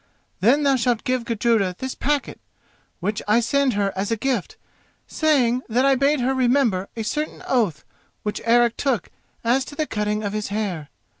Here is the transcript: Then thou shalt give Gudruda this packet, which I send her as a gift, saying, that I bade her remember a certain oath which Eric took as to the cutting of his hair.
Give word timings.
Then 0.39 0.63
thou 0.63 0.77
shalt 0.77 1.03
give 1.03 1.25
Gudruda 1.25 1.75
this 1.77 1.93
packet, 1.93 2.39
which 3.01 3.21
I 3.27 3.39
send 3.39 3.73
her 3.73 3.93
as 3.95 4.09
a 4.09 4.17
gift, 4.17 4.57
saying, 5.05 5.61
that 5.69 5.85
I 5.85 5.93
bade 5.93 6.21
her 6.21 6.33
remember 6.33 6.89
a 6.97 7.03
certain 7.03 7.43
oath 7.47 7.83
which 8.23 8.41
Eric 8.43 8.77
took 8.77 9.09
as 9.43 9.63
to 9.65 9.75
the 9.75 9.85
cutting 9.85 10.23
of 10.23 10.33
his 10.33 10.47
hair. 10.47 10.89